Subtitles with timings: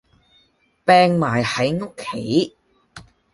[0.83, 2.55] 柄埋喺屋企